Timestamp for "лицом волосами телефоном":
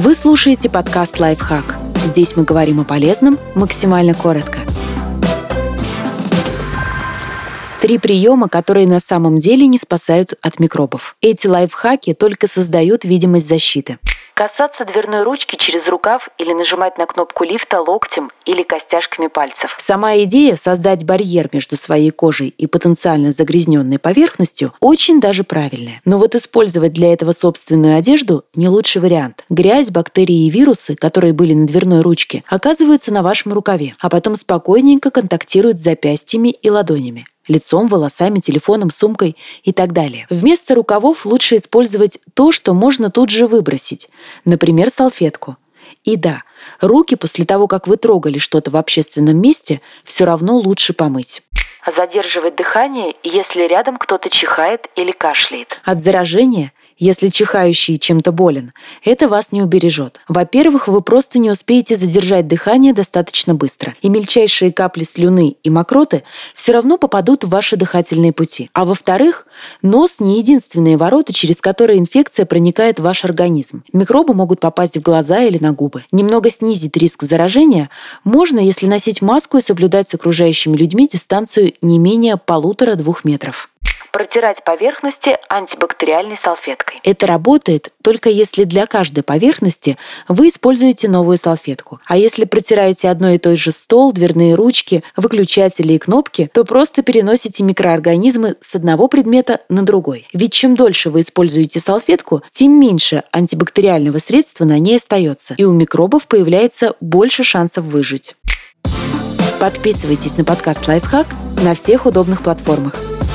37.48-38.90